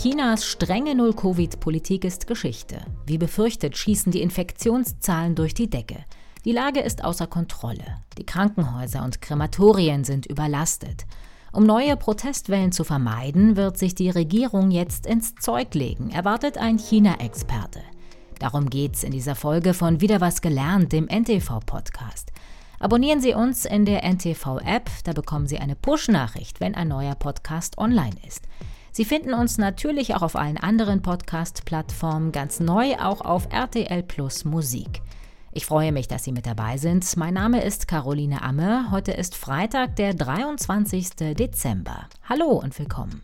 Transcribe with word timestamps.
Chinas 0.00 0.44
strenge 0.44 0.94
Null-Covid-Politik 0.94 2.04
ist 2.04 2.26
Geschichte. 2.26 2.80
Wie 3.06 3.16
befürchtet 3.16 3.78
schießen 3.78 4.12
die 4.12 4.20
Infektionszahlen 4.20 5.34
durch 5.34 5.54
die 5.54 5.70
Decke. 5.70 6.04
Die 6.44 6.52
Lage 6.52 6.80
ist 6.80 7.02
außer 7.02 7.26
Kontrolle. 7.26 8.02
Die 8.18 8.26
Krankenhäuser 8.26 9.02
und 9.02 9.22
Krematorien 9.22 10.04
sind 10.04 10.26
überlastet. 10.26 11.06
Um 11.50 11.64
neue 11.64 11.96
Protestwellen 11.96 12.72
zu 12.72 12.84
vermeiden, 12.84 13.56
wird 13.56 13.78
sich 13.78 13.94
die 13.94 14.10
Regierung 14.10 14.70
jetzt 14.70 15.06
ins 15.06 15.34
Zeug 15.36 15.74
legen, 15.74 16.10
erwartet 16.10 16.58
ein 16.58 16.78
China-Experte. 16.78 17.80
Darum 18.38 18.68
geht's 18.68 19.02
in 19.02 19.12
dieser 19.12 19.34
Folge 19.34 19.72
von 19.72 20.02
Wieder 20.02 20.20
was 20.20 20.42
gelernt, 20.42 20.92
dem 20.92 21.08
NTV-Podcast. 21.08 22.32
Abonnieren 22.78 23.22
Sie 23.22 23.32
uns 23.32 23.64
in 23.64 23.86
der 23.86 24.04
NTV-App, 24.04 24.90
da 25.04 25.14
bekommen 25.14 25.46
Sie 25.46 25.58
eine 25.58 25.74
Push-Nachricht, 25.74 26.60
wenn 26.60 26.74
ein 26.74 26.88
neuer 26.88 27.14
Podcast 27.14 27.78
online 27.78 28.16
ist. 28.26 28.46
Sie 28.96 29.04
finden 29.04 29.34
uns 29.34 29.58
natürlich 29.58 30.14
auch 30.14 30.22
auf 30.22 30.36
allen 30.36 30.56
anderen 30.56 31.02
Podcast-Plattformen, 31.02 32.32
ganz 32.32 32.60
neu 32.60 32.96
auch 32.96 33.20
auf 33.20 33.52
RTL 33.52 34.02
Plus 34.02 34.46
Musik. 34.46 35.02
Ich 35.52 35.66
freue 35.66 35.92
mich, 35.92 36.08
dass 36.08 36.24
Sie 36.24 36.32
mit 36.32 36.46
dabei 36.46 36.78
sind. 36.78 37.14
Mein 37.18 37.34
Name 37.34 37.62
ist 37.62 37.88
Caroline 37.88 38.40
Amme. 38.40 38.90
Heute 38.90 39.12
ist 39.12 39.34
Freitag, 39.34 39.96
der 39.96 40.14
23. 40.14 41.10
Dezember. 41.34 42.08
Hallo 42.26 42.46
und 42.52 42.78
willkommen. 42.78 43.20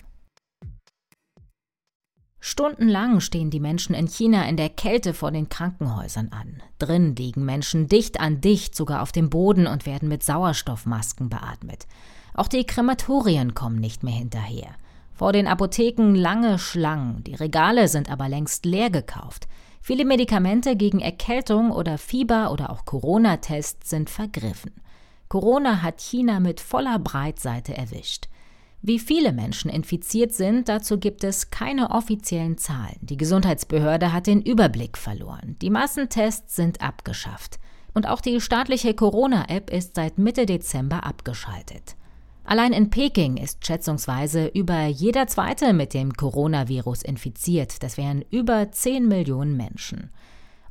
Stundenlang 2.39 3.21
stehen 3.21 3.49
die 3.49 3.59
Menschen 3.59 3.95
in 3.95 4.09
China 4.09 4.47
in 4.47 4.59
der 4.59 4.69
Kälte 4.69 5.15
vor 5.15 5.31
den 5.31 5.49
Krankenhäusern 5.49 6.33
an. 6.33 6.63
Drin 6.81 7.17
liegen 7.17 7.47
Menschen 7.47 7.89
dicht 7.89 8.21
an 8.21 8.43
dicht, 8.43 8.75
sogar 8.75 9.01
auf 9.01 9.13
dem 9.13 9.31
Boden 9.31 9.67
und 9.67 9.87
werden 9.87 10.11
mit 10.11 10.23
Sauerstoffmasken 10.23 11.31
beatmet. 11.31 11.87
Auch 12.35 12.49
die 12.49 12.67
Krematorien 12.67 13.55
kommen 13.55 13.81
nicht 13.81 14.03
mehr 14.03 14.13
hinterher. 14.13 14.77
Vor 15.23 15.33
den 15.33 15.47
Apotheken 15.47 16.17
lange 16.17 16.59
Schlangen, 16.59 17.23
die 17.23 17.37
Regale 17.37 17.87
sind 17.87 18.11
aber 18.11 18.29
längst 18.29 18.67
leer 18.67 18.91
gekauft. 18.91 19.47
Viele 19.81 20.05
Medikamente 20.05 20.75
gegen 20.75 20.99
Erkältung 20.99 21.71
oder 21.71 21.97
Fieber 21.97 22.51
oder 22.51 22.71
auch 22.71 22.85
Corona-Tests 22.87 23.89
sind 23.89 24.11
vergriffen. 24.11 24.73
Corona 25.29 25.81
hat 25.81 26.01
China 26.01 26.41
mit 26.41 26.59
voller 26.59 26.99
Breitseite 26.99 27.77
erwischt. 27.77 28.27
Wie 28.81 28.99
viele 28.99 29.33
Menschen 29.33 29.71
infiziert 29.71 30.33
sind, 30.33 30.69
dazu 30.69 30.99
gibt 30.99 31.23
es 31.23 31.51
keine 31.51 31.93
offiziellen 31.93 32.59
Zahlen. 32.59 32.99
Die 33.01 33.17
Gesundheitsbehörde 33.17 34.13
hat 34.13 34.27
den 34.27 34.43
Überblick 34.43 34.99
verloren. 34.99 35.55
Die 35.63 35.71
Massentests 35.71 36.57
sind 36.57 36.81
abgeschafft. 36.81 37.61
Und 37.95 38.09
auch 38.09 38.23
die 38.23 38.41
staatliche 38.41 38.93
Corona-App 38.93 39.71
ist 39.71 39.95
seit 39.95 40.19
Mitte 40.19 40.47
Dezember 40.47 41.07
abgeschaltet. 41.07 41.95
Allein 42.45 42.73
in 42.73 42.91
Peking 42.91 43.37
ist 43.37 43.67
schätzungsweise 43.67 44.47
über 44.47 44.87
jeder 44.87 45.27
zweite 45.27 45.73
mit 45.73 45.95
dem 45.95 46.13
Coronavirus 46.13 47.03
infiziert. 47.03 47.83
Das 47.83 47.97
wären 47.97 48.25
über 48.31 48.71
10 48.71 49.07
Millionen 49.07 49.57
Menschen. 49.57 50.11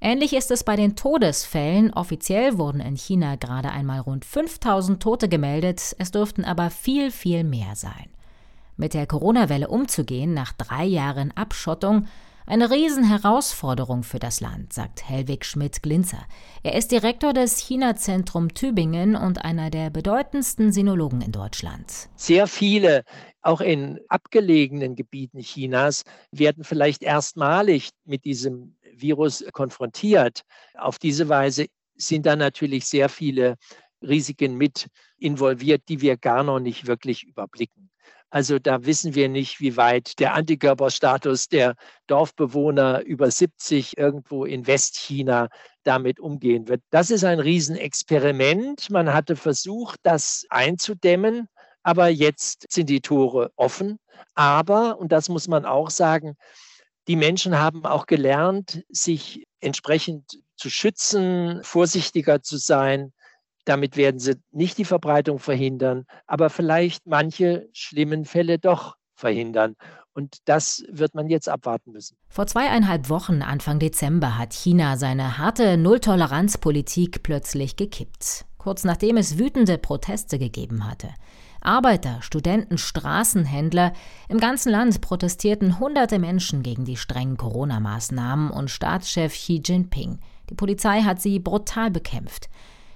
Ähnlich 0.02 0.34
ist 0.34 0.52
es 0.52 0.64
bei 0.64 0.76
den 0.76 0.96
Todesfällen. 0.96 1.94
Offiziell 1.94 2.58
wurden 2.58 2.82
in 2.82 2.98
China 2.98 3.36
gerade 3.36 3.70
einmal 3.70 4.00
rund 4.00 4.26
5000 4.26 5.02
Tote 5.02 5.30
gemeldet, 5.30 5.96
es 6.00 6.12
dürften 6.12 6.44
aber 6.44 6.72
viel, 6.72 7.12
viel 7.12 7.44
mehr 7.44 7.76
sein. 7.76 8.10
Mit 8.78 8.96
der 8.96 9.06
Corona-Welle 9.06 9.68
umzugehen 9.68 10.34
nach 10.34 10.54
drei 10.54 10.86
Jahren 10.86 11.32
Abschottung 11.38 12.08
eine 12.52 12.70
Riesenherausforderung 12.70 14.04
für 14.04 14.20
das 14.20 14.42
Land, 14.42 14.74
sagt 14.74 15.08
Helwig 15.08 15.46
Schmidt-Glinzer. 15.46 16.28
Er 16.64 16.76
ist 16.76 16.92
Direktor 16.92 17.32
des 17.32 17.60
China-Zentrum 17.60 18.54
Tübingen 18.54 19.16
und 19.16 19.46
einer 19.46 19.70
der 19.70 19.90
bedeutendsten 19.90 20.74
Sinologen 20.74 21.22
in 21.22 21.32
Deutschland. 21.32 22.10
Sehr 22.18 22.48
viele, 22.48 23.06
auch 23.42 23.62
in 23.62 24.02
abgelegenen 24.10 24.98
Gebieten 24.98 25.40
Chinas, 25.40 26.04
werden 26.32 26.66
vielleicht 26.66 27.04
erstmalig 27.04 27.92
mit 28.04 28.26
diesem 28.26 28.76
Virus 28.98 29.46
konfrontiert. 29.54 30.42
Auf 30.78 31.00
diese 31.00 31.30
Weise 31.30 31.68
sind 31.96 32.26
da 32.26 32.36
natürlich 32.36 32.84
sehr 32.86 33.08
viele 33.08 33.56
Risiken 34.02 34.58
mit 34.58 34.88
involviert, 35.18 35.84
die 35.88 36.02
wir 36.02 36.18
gar 36.18 36.44
noch 36.44 36.60
nicht 36.60 36.86
wirklich 36.86 37.24
überblicken. 37.24 37.81
Also 38.32 38.60
da 38.60 38.86
wissen 38.86 39.14
wir 39.14 39.28
nicht, 39.28 39.60
wie 39.60 39.76
weit 39.76 40.18
der 40.20 40.34
Antikörperstatus 40.34 41.50
der 41.50 41.76
Dorfbewohner 42.08 43.02
über 43.02 43.30
70 43.30 43.98
irgendwo 43.98 44.46
in 44.46 44.66
Westchina 44.66 45.50
damit 45.84 46.20
umgehen 46.22 46.70
wird. 46.70 46.82
Das 46.92 47.12
ist 47.12 47.26
ein 47.26 47.42
Riesenexperiment. 47.42 48.90
Man 48.90 49.14
hatte 49.14 49.36
versucht, 49.36 50.00
das 50.04 50.46
einzudämmen, 50.50 51.50
aber 51.84 52.08
jetzt 52.08 52.72
sind 52.72 52.90
die 52.90 53.02
Tore 53.02 53.52
offen. 53.58 54.00
Aber, 54.34 54.98
und 54.98 55.12
das 55.12 55.28
muss 55.28 55.50
man 55.50 55.66
auch 55.66 55.90
sagen, 55.90 56.38
die 57.10 57.18
Menschen 57.18 57.60
haben 57.60 57.86
auch 57.86 58.06
gelernt, 58.06 58.84
sich 58.88 59.46
entsprechend 59.60 60.40
zu 60.56 60.70
schützen, 60.70 61.62
vorsichtiger 61.64 62.42
zu 62.42 62.56
sein, 62.56 63.12
damit 63.66 63.98
werden 63.98 64.20
sie 64.20 64.36
nicht 64.52 64.78
die 64.78 64.86
Verbreitung 64.86 65.40
verhindern, 65.40 66.06
aber 66.28 66.50
vielleicht 66.50 67.06
manche 67.06 67.70
schlimmen 67.74 68.26
Fälle 68.26 68.60
doch 68.60 68.96
verhindern. 69.16 69.76
Und 70.14 70.40
das 70.46 70.84
wird 70.90 71.16
man 71.16 71.28
jetzt 71.28 71.48
abwarten 71.48 71.92
müssen. 71.92 72.18
Vor 72.28 72.48
zweieinhalb 72.48 73.10
Wochen, 73.10 73.42
Anfang 73.42 73.80
Dezember, 73.80 74.38
hat 74.38 74.54
China 74.54 74.98
seine 74.98 75.38
harte 75.38 75.78
Nulltoleranzpolitik 75.78 77.24
plötzlich 77.24 77.78
gekippt. 77.78 78.46
Kurz 78.58 78.84
nachdem 78.84 79.18
es 79.18 79.38
wütende 79.38 79.78
Proteste 79.78 80.38
gegeben 80.38 80.88
hatte. 80.88 81.10
Arbeiter, 81.62 82.22
Studenten, 82.22 82.78
Straßenhändler 82.78 83.94
im 84.28 84.40
ganzen 84.40 84.72
Land 84.72 85.00
protestierten 85.00 85.80
hunderte 85.80 86.20
Menschen 86.20 86.64
gegen 86.64 86.86
die 86.86 86.98
strengen 86.98 87.38
Corona-Maßnahmen 87.38 88.52
und 88.52 88.70
Staatschef 88.70 89.34
Xi 89.34 89.62
Jinping. 89.64 90.20
Die 90.50 90.56
Polizei 90.56 91.02
hat 91.02 91.22
sie 91.22 91.40
brutal 91.40 91.92
bekämpft. 91.92 92.50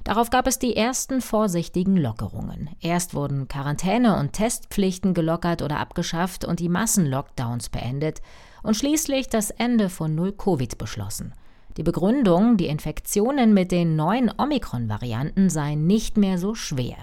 Darauf 0.05 0.29
gab 0.29 0.45
es 0.45 0.59
die 0.59 0.75
ersten 0.75 1.19
vorsichtigen 1.19 1.97
Lockerungen. 1.97 2.69
Erst 2.79 3.15
wurden 3.15 3.47
Quarantäne- 3.47 4.19
und 4.19 4.33
Testpflichten 4.33 5.15
gelockert 5.15 5.63
oder 5.63 5.79
abgeschafft 5.79 6.45
und 6.45 6.59
die 6.59 6.69
Massenlockdowns 6.69 7.69
beendet 7.69 8.21
und 8.61 8.77
schließlich 8.77 9.29
das 9.29 9.49
Ende 9.49 9.89
von 9.89 10.13
Null-Covid 10.13 10.77
beschlossen. 10.77 11.33
Die 11.77 11.83
Begründung, 11.83 12.55
die 12.55 12.67
Infektionen 12.67 13.55
mit 13.55 13.71
den 13.71 13.95
neuen 13.95 14.31
Omikron-Varianten 14.37 15.49
seien 15.49 15.87
nicht 15.87 16.17
mehr 16.17 16.37
so 16.37 16.53
schwer. 16.53 16.97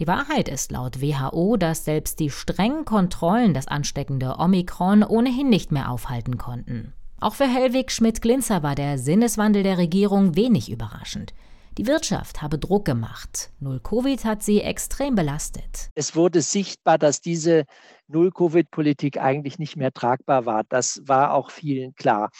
Die 0.00 0.08
Wahrheit 0.08 0.48
ist 0.48 0.72
laut 0.72 1.00
WHO, 1.00 1.56
dass 1.56 1.84
selbst 1.84 2.18
die 2.18 2.30
strengen 2.30 2.84
Kontrollen 2.84 3.54
das 3.54 3.68
ansteckende 3.68 4.36
Omikron 4.38 5.04
ohnehin 5.04 5.50
nicht 5.50 5.70
mehr 5.70 5.88
aufhalten 5.88 6.36
konnten. 6.36 6.94
Auch 7.20 7.34
für 7.34 7.46
Hellwig 7.46 7.92
Schmidt-Glinzer 7.92 8.64
war 8.64 8.74
der 8.74 8.98
Sinneswandel 8.98 9.62
der 9.62 9.78
Regierung 9.78 10.34
wenig 10.34 10.68
überraschend. 10.68 11.32
Die 11.78 11.86
Wirtschaft 11.86 12.42
habe 12.42 12.58
Druck 12.58 12.84
gemacht. 12.84 13.52
Null-Covid 13.60 14.24
hat 14.24 14.42
sie 14.42 14.60
extrem 14.60 15.14
belastet. 15.14 15.90
Es 15.94 16.16
wurde 16.16 16.42
sichtbar, 16.42 16.98
dass 16.98 17.20
diese 17.20 17.64
Null-Covid-Politik 18.08 19.18
eigentlich 19.18 19.58
nicht 19.58 19.76
mehr 19.76 19.92
tragbar 19.92 20.46
war. 20.46 20.64
Das 20.68 21.00
war 21.04 21.32
auch 21.32 21.50
vielen 21.50 21.94
klar. 21.94 22.30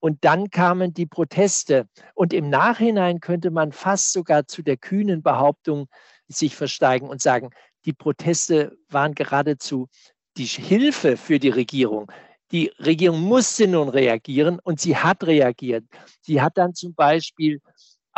Und 0.00 0.24
dann 0.24 0.50
kamen 0.50 0.92
die 0.92 1.06
Proteste. 1.06 1.86
Und 2.14 2.32
im 2.32 2.48
Nachhinein 2.48 3.20
könnte 3.20 3.50
man 3.50 3.70
fast 3.72 4.12
sogar 4.12 4.46
zu 4.46 4.62
der 4.62 4.76
kühnen 4.76 5.22
Behauptung 5.22 5.86
sich 6.26 6.56
versteigen 6.56 7.08
und 7.08 7.22
sagen, 7.22 7.50
die 7.84 7.92
Proteste 7.92 8.76
waren 8.88 9.14
geradezu 9.14 9.88
die 10.36 10.46
Hilfe 10.46 11.16
für 11.16 11.38
die 11.38 11.48
Regierung. 11.48 12.10
Die 12.50 12.72
Regierung 12.78 13.20
musste 13.20 13.68
nun 13.68 13.88
reagieren 13.88 14.58
und 14.58 14.80
sie 14.80 14.96
hat 14.96 15.22
reagiert. 15.24 15.84
Sie 16.22 16.40
hat 16.42 16.58
dann 16.58 16.74
zum 16.74 16.94
Beispiel 16.94 17.60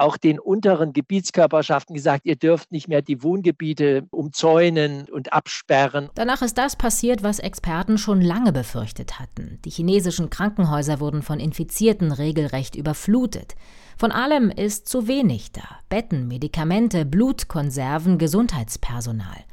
auch 0.02 0.16
den 0.16 0.38
unteren 0.38 0.92
Gebietskörperschaften 0.92 1.94
gesagt, 1.94 2.26
ihr 2.26 2.36
dürft 2.36 2.72
nicht 2.72 2.88
mehr 2.88 3.02
die 3.02 3.22
Wohngebiete 3.22 4.06
umzäunen 4.10 5.08
und 5.10 5.32
absperren. 5.32 6.10
Danach 6.14 6.42
ist 6.42 6.58
das 6.58 6.76
passiert, 6.76 7.22
was 7.22 7.38
Experten 7.38 7.98
schon 7.98 8.20
lange 8.20 8.52
befürchtet 8.52 9.18
hatten. 9.18 9.58
Die 9.64 9.70
chinesischen 9.70 10.28
Krankenhäuser 10.28 11.00
wurden 11.00 11.22
von 11.22 11.40
Infizierten 11.40 12.12
regelrecht 12.12 12.76
überflutet. 12.76 13.54
Von 13.96 14.12
allem 14.12 14.50
ist 14.50 14.88
zu 14.88 15.06
wenig 15.06 15.52
da. 15.52 15.62
Betten, 15.88 16.26
Medikamente, 16.28 17.04
Blutkonserven, 17.04 18.18
Gesundheitspersonal. 18.18 19.44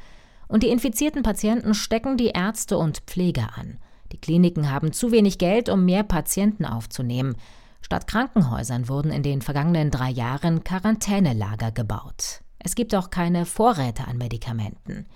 Und 0.48 0.64
die 0.64 0.70
infizierten 0.70 1.22
Patienten 1.22 1.76
stecken 1.76 2.18
die 2.18 2.32
Ärzte 2.34 2.78
und 2.78 3.02
Pfleger 3.06 3.52
an. 3.56 3.78
Die 4.12 4.18
Kliniken 4.18 4.72
haben 4.72 4.92
zu 4.92 5.12
wenig 5.12 5.38
Geld, 5.38 5.70
um 5.70 5.86
mehr 5.86 6.04
Patienten 6.04 6.66
aufzunehmen. 6.66 7.36
Statt 7.82 8.08
Krankenhäusern 8.08 8.88
wurden 8.90 9.12
in 9.12 9.24
den 9.24 9.42
vergangenen 9.42 9.92
drei 9.92 10.10
Jahren 10.10 10.64
Quarantänelager 10.64 11.72
gebaut. 11.72 12.42
Es 12.60 12.76
gibt 12.76 12.94
auch 12.94 13.10
keine 13.10 13.46
Vorräte 13.46 14.08
an 14.08 14.18
Medikamenten. 14.18 15.08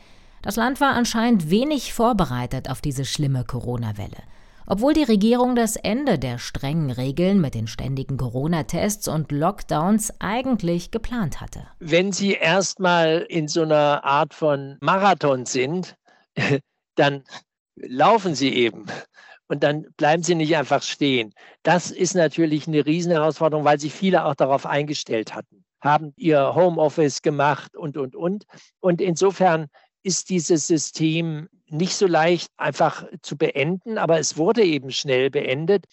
Das 0.42 0.56
Land 0.56 0.82
war 0.82 0.94
anscheinend 0.94 1.50
wenig 1.50 1.94
vorbereitet 1.94 2.70
auf 2.70 2.82
diese 2.82 3.06
schlimme 3.06 3.44
Corona-Welle. 3.46 4.24
Obwohl 4.66 4.94
die 4.94 5.04
Regierung 5.04 5.56
das 5.56 5.76
Ende 5.76 6.18
der 6.18 6.38
strengen 6.38 6.90
Regeln 6.90 7.42
mit 7.42 7.54
den 7.54 7.68
ständigen 7.68 8.18
Corona-Tests 8.18 9.08
und 9.08 9.32
Lockdowns 9.32 10.14
eigentlich 10.20 10.92
geplant 10.92 11.42
hatte. 11.42 11.68
Wenn 11.80 12.14
Sie 12.14 12.34
erstmal 12.34 13.26
in 13.28 13.48
so 13.48 13.64
einer 13.64 14.04
Art 14.06 14.34
von 14.34 14.78
Marathon 14.80 15.46
sind, 15.46 15.96
dann 16.96 17.24
laufen 17.76 18.36
Sie 18.36 18.54
eben. 18.54 18.86
Und 19.48 19.64
dann 19.64 19.88
bleiben 19.98 20.24
sie 20.24 20.36
nicht 20.36 20.56
einfach 20.56 20.82
stehen. 20.82 21.34
Das 21.64 21.92
ist 21.92 22.16
natürlich 22.16 22.68
eine 22.68 22.86
Riesenherausforderung, 22.86 23.66
weil 23.66 23.80
sich 23.80 23.94
viele 23.94 24.26
auch 24.26 24.36
darauf 24.36 24.66
eingestellt 24.66 25.36
hatten, 25.36 25.64
haben 25.82 26.14
ihr 26.16 26.56
Homeoffice 26.56 27.22
gemacht 27.22 27.76
und, 27.76 27.98
und, 27.98 28.16
und. 28.16 28.46
Und 28.80 29.02
insofern 29.02 29.68
ist 30.04 30.30
dieses 30.30 30.68
System 30.68 31.50
nicht 31.68 31.96
so 31.96 32.08
leicht 32.08 32.50
einfach 32.58 33.06
zu 33.22 33.38
beenden, 33.38 33.98
aber 33.98 34.20
es 34.20 34.38
wurde 34.38 34.64
eben 34.64 34.92
schnell 34.92 35.30
beendet. 35.30 35.86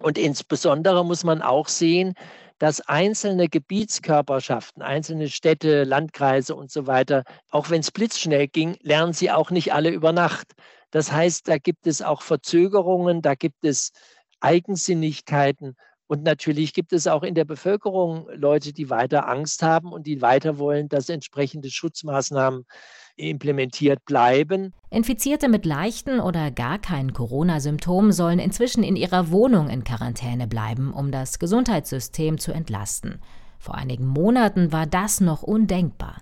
Und 0.00 0.18
insbesondere 0.18 1.04
muss 1.04 1.24
man 1.24 1.42
auch 1.42 1.68
sehen, 1.68 2.14
dass 2.58 2.80
einzelne 2.80 3.48
Gebietskörperschaften, 3.48 4.82
einzelne 4.82 5.28
Städte, 5.28 5.84
Landkreise 5.84 6.54
und 6.56 6.70
so 6.70 6.86
weiter, 6.86 7.24
auch 7.50 7.70
wenn 7.70 7.80
es 7.80 7.90
blitzschnell 7.90 8.48
ging, 8.48 8.76
lernen 8.82 9.12
sie 9.12 9.30
auch 9.30 9.50
nicht 9.50 9.72
alle 9.72 9.90
über 9.90 10.12
Nacht. 10.12 10.52
Das 10.90 11.12
heißt, 11.12 11.48
da 11.48 11.58
gibt 11.58 11.86
es 11.86 12.02
auch 12.02 12.22
Verzögerungen, 12.22 13.22
da 13.22 13.34
gibt 13.34 13.64
es 13.64 13.92
Eigensinnigkeiten. 14.40 15.76
Und 16.06 16.22
natürlich 16.22 16.72
gibt 16.72 16.94
es 16.94 17.06
auch 17.06 17.22
in 17.22 17.34
der 17.34 17.44
Bevölkerung 17.44 18.26
Leute, 18.32 18.72
die 18.72 18.88
weiter 18.88 19.28
Angst 19.28 19.62
haben 19.62 19.92
und 19.92 20.06
die 20.06 20.22
weiter 20.22 20.58
wollen, 20.58 20.88
dass 20.88 21.10
entsprechende 21.10 21.70
Schutzmaßnahmen 21.70 22.64
implementiert 23.16 24.02
bleiben. 24.06 24.72
Infizierte 24.90 25.50
mit 25.50 25.66
leichten 25.66 26.20
oder 26.20 26.50
gar 26.50 26.78
keinen 26.78 27.12
Corona-Symptomen 27.12 28.12
sollen 28.12 28.38
inzwischen 28.38 28.82
in 28.82 28.96
ihrer 28.96 29.30
Wohnung 29.30 29.68
in 29.68 29.84
Quarantäne 29.84 30.46
bleiben, 30.46 30.94
um 30.94 31.12
das 31.12 31.38
Gesundheitssystem 31.38 32.38
zu 32.38 32.52
entlasten. 32.52 33.20
Vor 33.58 33.74
einigen 33.74 34.06
Monaten 34.06 34.72
war 34.72 34.86
das 34.86 35.20
noch 35.20 35.42
undenkbar. 35.42 36.16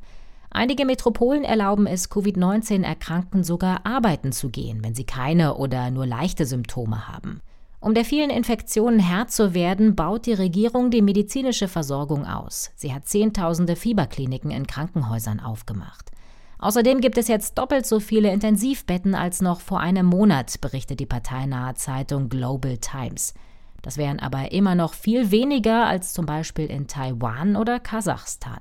Einige 0.50 0.84
Metropolen 0.84 1.44
erlauben 1.44 1.86
es 1.86 2.10
Covid-19-Erkrankten 2.10 3.44
sogar 3.44 3.84
arbeiten 3.84 4.32
zu 4.32 4.50
gehen, 4.50 4.82
wenn 4.84 4.94
sie 4.94 5.04
keine 5.04 5.56
oder 5.56 5.90
nur 5.90 6.06
leichte 6.06 6.46
Symptome 6.46 7.08
haben. 7.08 7.40
Um 7.80 7.94
der 7.94 8.04
vielen 8.04 8.30
Infektionen 8.30 8.98
Herr 8.98 9.28
zu 9.28 9.54
werden, 9.54 9.94
baut 9.94 10.26
die 10.26 10.32
Regierung 10.32 10.90
die 10.90 11.02
medizinische 11.02 11.68
Versorgung 11.68 12.26
aus. 12.26 12.70
Sie 12.74 12.92
hat 12.92 13.06
Zehntausende 13.06 13.76
Fieberkliniken 13.76 14.50
in 14.50 14.66
Krankenhäusern 14.66 15.40
aufgemacht. 15.40 16.10
Außerdem 16.58 17.00
gibt 17.00 17.18
es 17.18 17.28
jetzt 17.28 17.58
doppelt 17.58 17.86
so 17.86 18.00
viele 18.00 18.32
Intensivbetten 18.32 19.14
als 19.14 19.42
noch 19.42 19.60
vor 19.60 19.80
einem 19.80 20.06
Monat, 20.06 20.60
berichtet 20.60 21.00
die 21.00 21.06
parteinahe 21.06 21.74
Zeitung 21.74 22.28
Global 22.28 22.78
Times. 22.78 23.34
Das 23.82 23.98
wären 23.98 24.20
aber 24.20 24.52
immer 24.52 24.74
noch 24.74 24.94
viel 24.94 25.30
weniger 25.30 25.86
als 25.86 26.14
zum 26.14 26.24
Beispiel 26.26 26.66
in 26.66 26.88
Taiwan 26.88 27.56
oder 27.56 27.78
Kasachstan. 27.78 28.60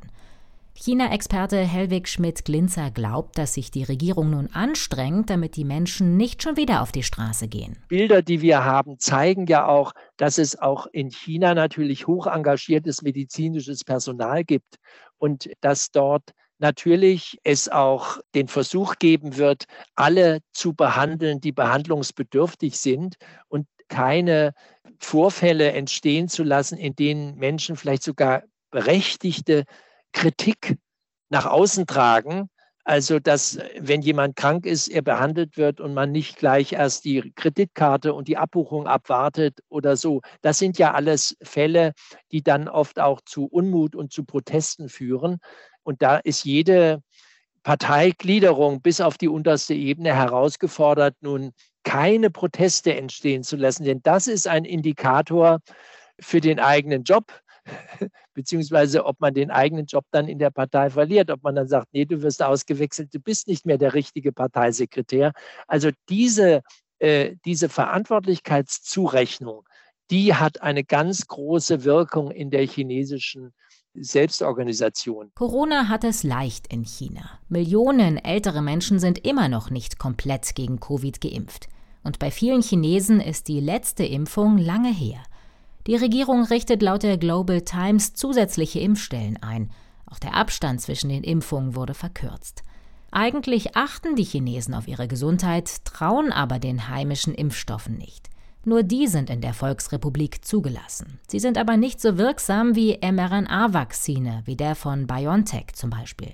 China-Experte 0.77 1.57
Helwig 1.57 2.09
Schmidt-Glinzer 2.09 2.91
glaubt, 2.91 3.37
dass 3.37 3.53
sich 3.53 3.71
die 3.71 3.83
Regierung 3.83 4.31
nun 4.31 4.49
anstrengt, 4.51 5.29
damit 5.29 5.55
die 5.55 5.63
Menschen 5.63 6.17
nicht 6.17 6.43
schon 6.43 6.57
wieder 6.57 6.81
auf 6.81 6.91
die 6.91 7.01
Straße 7.01 7.47
gehen. 7.47 7.77
Bilder, 7.87 8.21
die 8.21 8.41
wir 8.41 8.65
haben, 8.65 8.99
zeigen 8.99 9.47
ja 9.47 9.67
auch, 9.67 9.93
dass 10.17 10.37
es 10.37 10.59
auch 10.59 10.85
in 10.87 11.11
China 11.11 11.53
natürlich 11.53 12.07
hoch 12.07 12.27
engagiertes 12.27 13.01
medizinisches 13.03 13.85
Personal 13.85 14.43
gibt 14.43 14.75
und 15.17 15.49
dass 15.61 15.91
dort 15.91 16.31
natürlich 16.59 17.37
es 17.43 17.69
auch 17.69 18.17
den 18.35 18.49
Versuch 18.49 18.95
geben 18.99 19.37
wird, 19.37 19.63
alle 19.95 20.39
zu 20.51 20.73
behandeln, 20.73 21.39
die 21.39 21.53
behandlungsbedürftig 21.53 22.77
sind 22.77 23.15
und 23.47 23.65
keine 23.87 24.51
Vorfälle 24.99 25.71
entstehen 25.71 26.27
zu 26.27 26.43
lassen, 26.43 26.77
in 26.77 26.97
denen 26.97 27.35
Menschen 27.37 27.77
vielleicht 27.77 28.03
sogar 28.03 28.43
berechtigte 28.71 29.63
Kritik 30.15 30.77
nach 31.29 31.45
außen 31.45 31.85
tragen. 31.85 32.49
Also, 32.87 33.19
dass 33.19 33.57
wenn 33.79 34.01
jemand 34.01 34.35
krank 34.35 34.67
ist, 34.67 34.87
er 34.87 35.01
behandelt 35.01 35.57
wird 35.57 35.81
und 35.81 35.95
man 35.95 36.11
nicht 36.11 36.37
gleich 36.37 36.73
erst 36.73 37.03
die 37.03 37.33
Kreditkarte 37.35 38.13
und 38.13 38.27
die 38.27 38.37
Abbuchung 38.37 38.85
abwartet 38.85 39.59
oder 39.69 39.97
so. 39.97 40.21
Das 40.41 40.59
sind 40.59 40.77
ja 40.77 40.93
alles 40.93 41.35
Fälle, 41.41 41.93
die 42.31 42.43
dann 42.43 42.67
oft 42.67 42.99
auch 42.99 43.21
zu 43.25 43.45
Unmut 43.45 43.95
und 43.95 44.13
zu 44.13 44.23
Protesten 44.23 44.87
führen. 44.87 45.39
Und 45.81 46.03
da 46.03 46.17
ist 46.17 46.45
jede 46.45 47.01
Parteigliederung 47.63 48.81
bis 48.81 49.01
auf 49.01 49.17
die 49.17 49.29
unterste 49.29 49.73
Ebene 49.73 50.13
herausgefordert, 50.13 51.15
nun 51.21 51.53
keine 51.83 52.29
Proteste 52.29 52.95
entstehen 52.95 53.41
zu 53.41 53.55
lassen. 53.55 53.83
Denn 53.83 54.01
das 54.03 54.27
ist 54.27 54.47
ein 54.47 54.63
Indikator 54.63 55.59
für 56.19 56.39
den 56.39 56.59
eigenen 56.59 57.03
Job, 57.03 57.33
beziehungsweise 58.33 59.05
ob 59.05 59.19
man 59.19 59.33
den 59.33 59.51
eigenen 59.51 59.85
Job 59.85 60.05
dann 60.11 60.27
in 60.27 60.39
der 60.39 60.51
Partei 60.51 60.89
verliert, 60.89 61.31
ob 61.31 61.43
man 61.43 61.55
dann 61.55 61.67
sagt, 61.67 61.87
nee, 61.93 62.05
du 62.05 62.21
wirst 62.21 62.41
ausgewechselt, 62.43 63.13
du 63.13 63.19
bist 63.19 63.47
nicht 63.47 63.65
mehr 63.65 63.77
der 63.77 63.93
richtige 63.93 64.31
Parteisekretär. 64.31 65.33
Also 65.67 65.91
diese, 66.09 66.61
äh, 66.99 67.35
diese 67.45 67.69
Verantwortlichkeitszurechnung, 67.69 69.63
die 70.11 70.35
hat 70.35 70.61
eine 70.61 70.83
ganz 70.83 71.27
große 71.27 71.83
Wirkung 71.83 72.31
in 72.31 72.51
der 72.51 72.67
chinesischen 72.67 73.53
Selbstorganisation. 73.95 75.31
Corona 75.35 75.87
hat 75.87 76.03
es 76.03 76.23
leicht 76.23 76.71
in 76.71 76.83
China. 76.83 77.39
Millionen 77.47 78.17
ältere 78.17 78.61
Menschen 78.61 78.99
sind 78.99 79.25
immer 79.25 79.47
noch 79.47 79.69
nicht 79.69 79.97
komplett 79.99 80.53
gegen 80.55 80.79
Covid 80.79 81.21
geimpft. 81.21 81.69
Und 82.03 82.19
bei 82.19 82.29
vielen 82.29 82.61
Chinesen 82.61 83.19
ist 83.19 83.47
die 83.47 83.59
letzte 83.59 84.05
Impfung 84.05 84.57
lange 84.57 84.93
her. 84.93 85.23
Die 85.87 85.95
Regierung 85.95 86.43
richtet 86.43 86.81
laut 86.81 87.03
der 87.03 87.17
Global 87.17 87.61
Times 87.61 88.15
zusätzliche 88.15 88.79
Impfstellen 88.79 89.37
ein. 89.43 89.69
Auch 90.07 90.17
der 90.17 90.33
Abstand 90.33 90.81
zwischen 90.81 91.09
den 91.09 91.23
Impfungen 91.23 91.75
wurde 91.75 91.93
verkürzt. 91.93 92.63
Eigentlich 93.11 93.77
achten 93.77 94.15
die 94.15 94.23
Chinesen 94.23 94.73
auf 94.73 94.87
ihre 94.87 95.07
Gesundheit, 95.07 95.85
trauen 95.85 96.31
aber 96.31 96.59
den 96.59 96.89
heimischen 96.89 97.35
Impfstoffen 97.35 97.97
nicht. 97.97 98.29
Nur 98.65 98.81
die 98.81 99.05
sind 99.05 99.29
in 99.29 99.41
der 99.41 99.53
Volksrepublik 99.53 100.43
zugelassen. 100.43 101.19
Sie 101.27 101.39
sind 101.39 101.59
aber 101.59 101.77
nicht 101.77 102.01
so 102.01 102.17
wirksam 102.17 102.75
wie 102.75 102.97
mRNA-Vakzine, 102.99 104.41
wie 104.45 104.55
der 104.55 104.73
von 104.73 105.05
BioNTech 105.05 105.67
zum 105.75 105.91
Beispiel. 105.91 106.33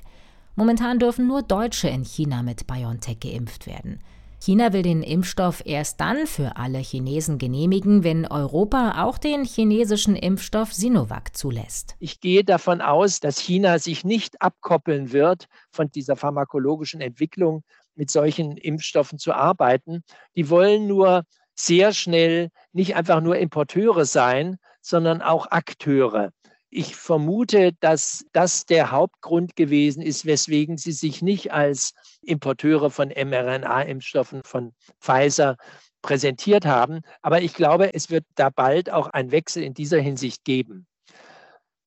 Momentan 0.55 0.97
dürfen 0.97 1.27
nur 1.27 1.43
Deutsche 1.43 1.89
in 1.89 2.05
China 2.05 2.41
mit 2.41 2.67
BioNTech 2.67 3.19
geimpft 3.19 3.67
werden. 3.67 3.99
China 4.43 4.73
will 4.73 4.81
den 4.81 5.03
Impfstoff 5.03 5.61
erst 5.65 6.01
dann 6.01 6.25
für 6.25 6.57
alle 6.57 6.79
Chinesen 6.79 7.37
genehmigen, 7.37 8.03
wenn 8.03 8.25
Europa 8.25 9.03
auch 9.03 9.19
den 9.19 9.43
chinesischen 9.43 10.15
Impfstoff 10.15 10.73
Sinovac 10.73 11.37
zulässt. 11.37 11.95
Ich 11.99 12.19
gehe 12.19 12.43
davon 12.43 12.81
aus, 12.81 13.19
dass 13.19 13.37
China 13.37 13.77
sich 13.77 14.03
nicht 14.03 14.41
abkoppeln 14.41 15.11
wird 15.11 15.45
von 15.69 15.91
dieser 15.91 16.15
pharmakologischen 16.15 17.01
Entwicklung, 17.01 17.63
mit 17.93 18.09
solchen 18.09 18.57
Impfstoffen 18.57 19.19
zu 19.19 19.31
arbeiten. 19.31 20.03
Die 20.35 20.49
wollen 20.49 20.87
nur 20.87 21.21
sehr 21.53 21.93
schnell 21.93 22.49
nicht 22.73 22.95
einfach 22.95 23.21
nur 23.21 23.37
Importeure 23.37 24.05
sein, 24.05 24.57
sondern 24.81 25.21
auch 25.21 25.51
Akteure. 25.51 26.31
Ich 26.73 26.95
vermute, 26.95 27.73
dass 27.81 28.25
das 28.31 28.65
der 28.65 28.91
Hauptgrund 28.91 29.57
gewesen 29.57 30.01
ist, 30.01 30.25
weswegen 30.25 30.77
sie 30.77 30.93
sich 30.93 31.21
nicht 31.21 31.51
als 31.51 31.93
Importeure 32.21 32.89
von 32.89 33.09
mRNA-Impfstoffen 33.09 34.41
von 34.45 34.73
Pfizer 35.01 35.57
präsentiert 36.01 36.65
haben. 36.65 37.01
Aber 37.21 37.41
ich 37.41 37.53
glaube, 37.53 37.93
es 37.93 38.09
wird 38.09 38.23
da 38.35 38.49
bald 38.49 38.89
auch 38.89 39.07
einen 39.07 39.31
Wechsel 39.31 39.63
in 39.63 39.73
dieser 39.73 39.99
Hinsicht 39.99 40.45
geben. 40.45 40.87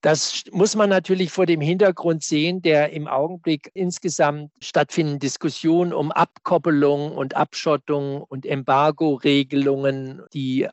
Das 0.03 0.45
muss 0.50 0.76
man 0.76 0.91
natürlich 0.91 1.33
vor 1.33 1.47
dem 1.47 1.62
Hintergrund 1.62 2.23
sehen, 2.23 2.61
der 2.61 2.91
im 2.91 3.09
Augenblick 3.09 3.71
insgesamt 3.73 4.50
stattfindenden 4.61 5.19
Diskussionen 5.19 5.95
um 5.95 6.12
Abkoppelung 6.12 7.12
und 7.12 7.37
Abschottung 7.37 8.21
und 8.21 8.45
Embargo-Regelungen, 8.45 10.21
die 10.35 10.69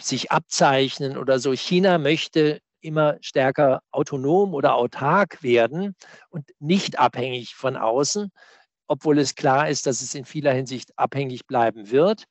sich 0.00 0.32
abzeichnen 0.32 1.18
oder 1.18 1.38
so. 1.40 1.52
China 1.52 1.98
möchte 1.98 2.62
immer 2.80 3.16
stärker 3.20 3.82
autonom 3.90 4.54
oder 4.54 4.74
autark 4.74 5.42
werden 5.42 5.94
und 6.28 6.50
nicht 6.58 6.98
abhängig 6.98 7.54
von 7.54 7.76
außen, 7.76 8.30
obwohl 8.86 9.18
es 9.18 9.34
klar 9.34 9.68
ist, 9.68 9.86
dass 9.86 10.02
es 10.02 10.14
in 10.14 10.24
vieler 10.24 10.52
Hinsicht 10.52 10.90
abhängig 10.96 11.46
bleiben 11.46 11.90
wird. 11.90 12.24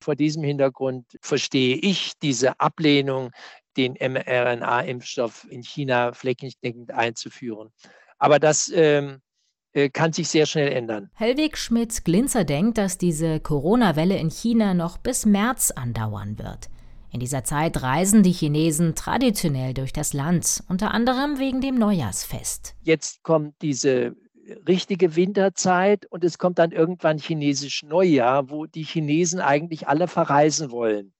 Vor 0.00 0.14
diesem 0.14 0.44
Hintergrund 0.44 1.06
verstehe 1.20 1.76
ich 1.76 2.12
diese 2.22 2.60
Ablehnung, 2.60 3.30
den 3.76 3.94
mRNA-Impfstoff 3.94 5.46
in 5.50 5.62
China 5.62 6.12
flächendeckend 6.12 6.92
einzuführen. 6.92 7.70
Aber 8.18 8.38
das 8.38 8.70
ähm, 8.72 9.20
äh, 9.72 9.90
kann 9.90 10.12
sich 10.12 10.28
sehr 10.28 10.46
schnell 10.46 10.72
ändern. 10.72 11.10
Helwig 11.14 11.58
Schmitz-Glinzer 11.58 12.44
denkt, 12.44 12.78
dass 12.78 12.96
diese 12.96 13.40
Corona-Welle 13.40 14.16
in 14.16 14.30
China 14.30 14.72
noch 14.72 14.98
bis 14.98 15.26
März 15.26 15.72
andauern 15.72 16.38
wird. 16.38 16.68
In 17.14 17.20
dieser 17.20 17.44
Zeit 17.44 17.80
reisen 17.80 18.24
die 18.24 18.32
Chinesen 18.32 18.96
traditionell 18.96 19.72
durch 19.72 19.92
das 19.92 20.14
Land, 20.14 20.64
unter 20.68 20.92
anderem 20.92 21.38
wegen 21.38 21.60
dem 21.60 21.76
Neujahrsfest. 21.76 22.74
Jetzt 22.82 23.22
kommt 23.22 23.54
diese 23.62 24.16
richtige 24.66 25.14
Winterzeit 25.14 26.06
und 26.06 26.24
es 26.24 26.38
kommt 26.38 26.58
dann 26.58 26.72
irgendwann 26.72 27.18
chinesisch 27.18 27.84
Neujahr, 27.84 28.50
wo 28.50 28.66
die 28.66 28.82
Chinesen 28.82 29.38
eigentlich 29.38 29.86
alle 29.86 30.08
verreisen 30.08 30.72
wollen. 30.72 31.12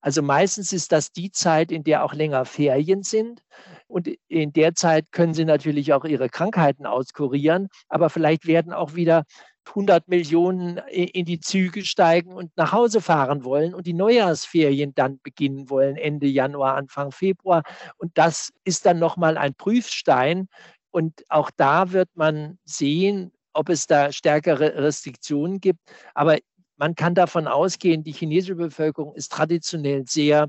Also 0.00 0.20
meistens 0.20 0.72
ist 0.72 0.90
das 0.90 1.12
die 1.12 1.30
Zeit, 1.30 1.70
in 1.70 1.84
der 1.84 2.04
auch 2.04 2.12
länger 2.12 2.44
Ferien 2.44 3.04
sind. 3.04 3.42
Und 3.86 4.08
in 4.26 4.52
der 4.52 4.74
Zeit 4.74 5.12
können 5.12 5.34
sie 5.34 5.44
natürlich 5.44 5.92
auch 5.92 6.04
ihre 6.04 6.28
Krankheiten 6.28 6.86
auskurieren. 6.86 7.68
Aber 7.88 8.10
vielleicht 8.10 8.46
werden 8.46 8.72
auch 8.72 8.94
wieder 8.94 9.24
100 9.70 10.08
Millionen 10.08 10.78
in 10.88 11.24
die 11.24 11.40
Züge 11.40 11.84
steigen 11.84 12.32
und 12.32 12.56
nach 12.56 12.72
Hause 12.72 13.00
fahren 13.00 13.44
wollen 13.44 13.74
und 13.74 13.86
die 13.86 13.92
Neujahrsferien 13.92 14.94
dann 14.94 15.20
beginnen 15.22 15.70
wollen, 15.70 15.96
Ende 15.96 16.26
Januar, 16.26 16.76
Anfang 16.76 17.12
Februar. 17.12 17.62
Und 17.96 18.16
das 18.18 18.52
ist 18.64 18.86
dann 18.86 18.98
nochmal 18.98 19.38
ein 19.38 19.54
Prüfstein. 19.54 20.48
Und 20.90 21.24
auch 21.28 21.50
da 21.56 21.92
wird 21.92 22.08
man 22.14 22.58
sehen, 22.64 23.32
ob 23.52 23.68
es 23.68 23.86
da 23.86 24.12
stärkere 24.12 24.74
Restriktionen 24.76 25.60
gibt. 25.60 25.80
Aber 26.14 26.38
man 26.76 26.94
kann 26.94 27.14
davon 27.14 27.46
ausgehen, 27.46 28.02
die 28.02 28.12
chinesische 28.12 28.56
Bevölkerung 28.56 29.14
ist 29.14 29.32
traditionell 29.32 30.04
sehr 30.06 30.48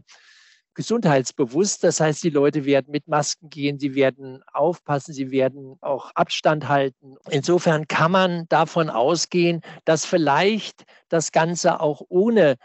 gesundheitsbewusst. 0.74 1.84
Das 1.84 2.00
heißt, 2.00 2.24
die 2.24 2.30
Leute 2.30 2.66
werden 2.66 2.92
mit 2.92 3.08
Masken 3.08 3.50
gehen, 3.50 3.80
sie 3.80 3.96
werden 3.96 4.42
aufpassen, 4.54 5.14
sie 5.14 5.32
werden 5.32 5.78
auch 5.82 6.12
Abstand 6.16 6.68
halten. 6.68 7.16
Insofern 7.30 7.88
kann 7.88 8.12
man 8.12 8.46
davon 8.50 8.90
ausgehen, 8.90 9.62
dass 9.86 10.06
vielleicht 10.06 10.86
das 11.10 11.32
Ganze 11.32 11.80
auch 11.80 12.02
ohne 12.10 12.56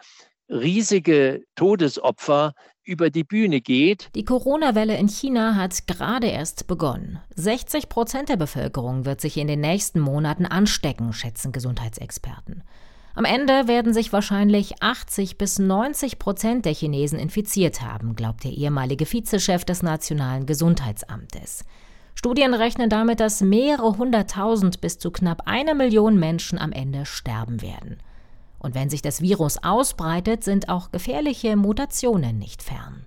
riesige 0.48 1.42
Todesopfer 1.56 2.54
über 2.84 3.10
die 3.10 3.24
Bühne 3.24 3.60
geht. 3.60 4.10
Die 4.14 4.24
Corona-Welle 4.24 4.96
in 4.96 5.08
China 5.08 5.56
hat 5.56 5.86
gerade 5.88 6.28
erst 6.28 6.68
begonnen. 6.68 7.18
60 7.34 7.88
Prozent 7.88 8.28
der 8.28 8.36
Bevölkerung 8.36 9.04
wird 9.04 9.20
sich 9.20 9.36
in 9.36 9.48
den 9.48 9.60
nächsten 9.60 9.98
Monaten 9.98 10.46
anstecken, 10.46 11.12
schätzen 11.12 11.50
Gesundheitsexperten. 11.50 12.62
Am 13.16 13.24
Ende 13.24 13.66
werden 13.66 13.94
sich 13.94 14.12
wahrscheinlich 14.12 14.82
80 14.82 15.38
bis 15.38 15.58
90 15.58 16.18
Prozent 16.18 16.66
der 16.66 16.74
Chinesen 16.74 17.18
infiziert 17.18 17.80
haben, 17.80 18.14
glaubt 18.14 18.44
der 18.44 18.50
ehemalige 18.52 19.10
Vizechef 19.10 19.64
des 19.64 19.82
Nationalen 19.82 20.44
Gesundheitsamtes. 20.44 21.64
Studien 22.14 22.52
rechnen 22.52 22.90
damit, 22.90 23.20
dass 23.20 23.40
mehrere 23.40 23.96
hunderttausend 23.96 24.82
bis 24.82 24.98
zu 24.98 25.10
knapp 25.10 25.44
eine 25.46 25.74
Million 25.74 26.18
Menschen 26.18 26.58
am 26.58 26.72
Ende 26.72 27.06
sterben 27.06 27.62
werden. 27.62 27.96
Und 28.58 28.74
wenn 28.74 28.90
sich 28.90 29.00
das 29.00 29.22
Virus 29.22 29.64
ausbreitet, 29.64 30.44
sind 30.44 30.68
auch 30.68 30.90
gefährliche 30.90 31.56
Mutationen 31.56 32.38
nicht 32.38 32.62
fern. 32.62 33.06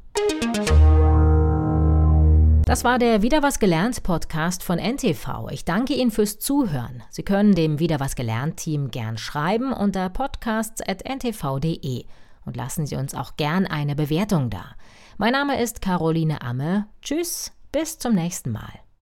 Das 2.69 2.83
war 2.83 2.99
der 2.99 3.23
Wieder 3.23 3.41
was 3.41 3.57
gelernt 3.57 4.03
Podcast 4.03 4.61
von 4.61 4.77
NTV. 4.77 5.49
Ich 5.49 5.65
danke 5.65 5.95
Ihnen 5.95 6.11
fürs 6.11 6.38
Zuhören. 6.38 7.01
Sie 7.09 7.23
können 7.23 7.55
dem 7.55 7.79
Wieder 7.79 7.99
was 7.99 8.15
gelernt 8.15 8.57
Team 8.57 8.91
gern 8.91 9.17
schreiben 9.17 9.73
unter 9.73 10.07
podcasts.ntv.de 10.09 12.05
und 12.45 12.55
lassen 12.55 12.85
Sie 12.85 12.95
uns 12.95 13.15
auch 13.15 13.38
gern 13.38 13.65
eine 13.65 13.95
Bewertung 13.95 14.51
da. 14.51 14.75
Mein 15.17 15.31
Name 15.31 15.59
ist 15.59 15.81
Caroline 15.81 16.43
Amme. 16.43 16.85
Tschüss, 17.01 17.53
bis 17.71 17.97
zum 17.97 18.13
nächsten 18.13 18.51
Mal. 18.51 18.69